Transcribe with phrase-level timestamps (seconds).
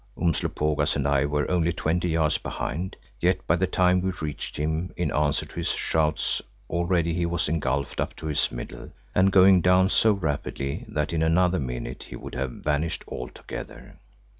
[0.17, 4.91] Umslopogaas and I were only twenty yards behind, yet by the time we reached him
[4.97, 9.61] in answer to his shouts, already he was engulfed up to his middle and going
[9.61, 13.99] down so rapidly that in another minute he would have vanished altogether.